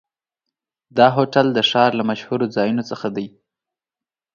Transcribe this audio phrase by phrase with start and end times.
[0.97, 3.27] دا هوټل د ښار له مشهورو ځایونو څخه دی.